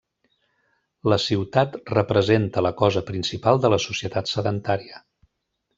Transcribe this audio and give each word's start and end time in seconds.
La 1.13 1.19
ciutat 1.25 1.77
representa 1.97 2.65
la 2.69 2.73
cosa 2.81 3.07
principal 3.13 3.65
de 3.67 3.71
la 3.75 3.83
societat 3.89 4.37
sedentària. 4.37 5.05